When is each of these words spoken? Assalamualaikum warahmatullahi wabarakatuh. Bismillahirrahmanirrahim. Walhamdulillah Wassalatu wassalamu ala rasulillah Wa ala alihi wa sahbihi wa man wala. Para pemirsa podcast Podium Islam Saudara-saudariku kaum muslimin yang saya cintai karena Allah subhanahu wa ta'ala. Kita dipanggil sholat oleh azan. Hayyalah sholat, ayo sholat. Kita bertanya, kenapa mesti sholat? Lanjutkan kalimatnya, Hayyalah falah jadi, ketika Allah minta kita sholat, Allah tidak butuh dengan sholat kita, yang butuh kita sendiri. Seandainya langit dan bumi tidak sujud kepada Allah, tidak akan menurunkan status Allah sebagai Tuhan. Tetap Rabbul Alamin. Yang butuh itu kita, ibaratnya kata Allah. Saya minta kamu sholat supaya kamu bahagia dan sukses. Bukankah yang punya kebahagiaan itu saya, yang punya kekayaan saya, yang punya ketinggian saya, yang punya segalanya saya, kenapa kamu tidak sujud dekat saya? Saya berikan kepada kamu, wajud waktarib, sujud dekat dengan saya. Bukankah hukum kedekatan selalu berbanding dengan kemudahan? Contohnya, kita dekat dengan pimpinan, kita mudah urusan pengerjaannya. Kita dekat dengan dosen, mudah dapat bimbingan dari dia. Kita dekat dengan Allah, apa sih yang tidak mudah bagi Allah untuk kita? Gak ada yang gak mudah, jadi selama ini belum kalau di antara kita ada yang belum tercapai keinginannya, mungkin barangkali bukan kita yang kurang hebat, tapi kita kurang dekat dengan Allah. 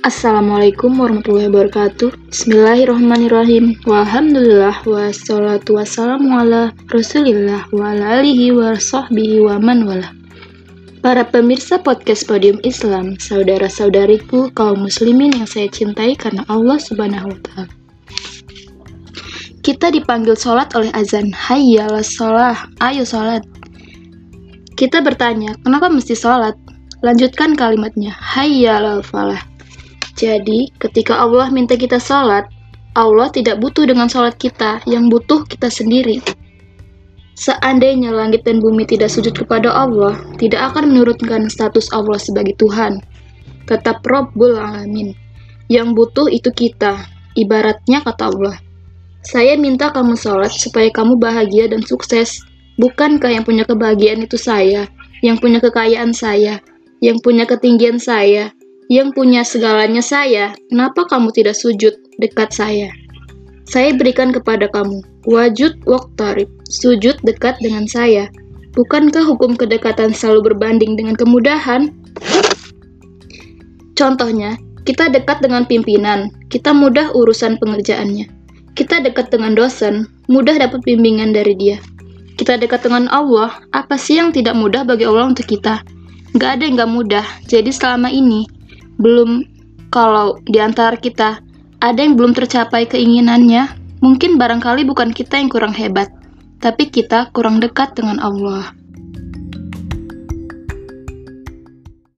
Assalamualaikum 0.00 0.96
warahmatullahi 0.96 1.52
wabarakatuh. 1.52 2.32
Bismillahirrahmanirrahim. 2.32 3.76
Walhamdulillah 3.84 4.80
Wassalatu 4.88 5.76
wassalamu 5.76 6.40
ala 6.40 6.72
rasulillah 6.88 7.68
Wa 7.68 7.92
ala 7.92 8.24
alihi 8.24 8.48
wa 8.48 8.72
sahbihi 8.80 9.44
wa 9.44 9.60
man 9.60 9.84
wala. 9.84 10.08
Para 11.04 11.28
pemirsa 11.28 11.76
podcast 11.84 12.24
Podium 12.24 12.56
Islam 12.64 13.20
Saudara-saudariku 13.20 14.48
kaum 14.56 14.88
muslimin 14.88 15.36
yang 15.36 15.44
saya 15.44 15.68
cintai 15.68 16.16
karena 16.16 16.48
Allah 16.48 16.80
subhanahu 16.80 17.36
wa 17.36 17.40
ta'ala. 17.44 17.72
Kita 19.60 19.92
dipanggil 19.92 20.32
sholat 20.32 20.72
oleh 20.80 20.88
azan. 20.96 21.28
Hayyalah 21.28 22.00
sholat, 22.00 22.56
ayo 22.80 23.04
sholat. 23.04 23.44
Kita 24.80 25.04
bertanya, 25.04 25.52
kenapa 25.60 25.92
mesti 25.92 26.16
sholat? 26.16 26.56
Lanjutkan 27.04 27.52
kalimatnya, 27.52 28.16
Hayyalah 28.16 29.04
falah 29.04 29.49
jadi, 30.20 30.68
ketika 30.76 31.16
Allah 31.16 31.48
minta 31.48 31.80
kita 31.80 31.96
sholat, 31.96 32.44
Allah 32.92 33.32
tidak 33.32 33.56
butuh 33.64 33.88
dengan 33.88 34.04
sholat 34.12 34.36
kita, 34.36 34.84
yang 34.84 35.08
butuh 35.08 35.48
kita 35.48 35.72
sendiri. 35.72 36.20
Seandainya 37.40 38.12
langit 38.12 38.44
dan 38.44 38.60
bumi 38.60 38.84
tidak 38.84 39.08
sujud 39.08 39.32
kepada 39.32 39.72
Allah, 39.72 40.20
tidak 40.36 40.76
akan 40.76 40.92
menurunkan 40.92 41.48
status 41.48 41.88
Allah 41.96 42.20
sebagai 42.20 42.52
Tuhan. 42.60 43.00
Tetap 43.64 44.04
Rabbul 44.04 44.60
Alamin. 44.60 45.16
Yang 45.72 45.88
butuh 45.96 46.28
itu 46.28 46.52
kita, 46.52 47.00
ibaratnya 47.40 48.04
kata 48.04 48.28
Allah. 48.28 48.60
Saya 49.24 49.56
minta 49.56 49.88
kamu 49.88 50.20
sholat 50.20 50.52
supaya 50.52 50.92
kamu 50.92 51.16
bahagia 51.16 51.72
dan 51.72 51.80
sukses. 51.80 52.44
Bukankah 52.76 53.32
yang 53.32 53.48
punya 53.48 53.64
kebahagiaan 53.64 54.20
itu 54.20 54.36
saya, 54.36 54.84
yang 55.24 55.40
punya 55.40 55.64
kekayaan 55.64 56.12
saya, 56.12 56.60
yang 57.00 57.16
punya 57.24 57.48
ketinggian 57.48 57.96
saya, 57.96 58.52
yang 58.90 59.14
punya 59.14 59.46
segalanya 59.46 60.02
saya, 60.02 60.50
kenapa 60.66 61.06
kamu 61.06 61.30
tidak 61.30 61.54
sujud 61.54 61.94
dekat 62.18 62.50
saya? 62.50 62.90
Saya 63.70 63.94
berikan 63.94 64.34
kepada 64.34 64.66
kamu, 64.66 64.98
wajud 65.30 65.78
waktarib, 65.86 66.50
sujud 66.66 67.14
dekat 67.22 67.54
dengan 67.62 67.86
saya. 67.86 68.26
Bukankah 68.74 69.22
hukum 69.22 69.54
kedekatan 69.54 70.10
selalu 70.10 70.50
berbanding 70.50 70.98
dengan 70.98 71.14
kemudahan? 71.14 71.94
Contohnya, 73.94 74.58
kita 74.82 75.06
dekat 75.06 75.38
dengan 75.38 75.70
pimpinan, 75.70 76.26
kita 76.50 76.74
mudah 76.74 77.14
urusan 77.14 77.62
pengerjaannya. 77.62 78.26
Kita 78.74 78.98
dekat 79.06 79.30
dengan 79.30 79.54
dosen, 79.54 80.10
mudah 80.26 80.58
dapat 80.58 80.82
bimbingan 80.82 81.30
dari 81.30 81.54
dia. 81.54 81.78
Kita 82.34 82.58
dekat 82.58 82.82
dengan 82.82 83.06
Allah, 83.14 83.54
apa 83.70 83.94
sih 83.94 84.18
yang 84.18 84.34
tidak 84.34 84.58
mudah 84.58 84.82
bagi 84.82 85.06
Allah 85.06 85.30
untuk 85.30 85.46
kita? 85.46 85.78
Gak 86.34 86.58
ada 86.58 86.62
yang 86.66 86.74
gak 86.74 86.90
mudah, 86.90 87.26
jadi 87.46 87.70
selama 87.70 88.10
ini 88.10 88.50
belum 89.00 89.48
kalau 89.90 90.38
di 90.46 90.60
antara 90.62 90.94
kita 90.94 91.40
ada 91.80 92.00
yang 92.00 92.14
belum 92.14 92.36
tercapai 92.36 92.84
keinginannya, 92.86 93.72
mungkin 94.04 94.36
barangkali 94.36 94.84
bukan 94.84 95.10
kita 95.16 95.40
yang 95.40 95.48
kurang 95.48 95.72
hebat, 95.72 96.12
tapi 96.60 96.92
kita 96.92 97.32
kurang 97.32 97.58
dekat 97.58 97.96
dengan 97.96 98.20
Allah. 98.20 98.76